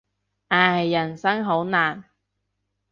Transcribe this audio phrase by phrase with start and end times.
[0.47, 2.05] 唉，人生好難。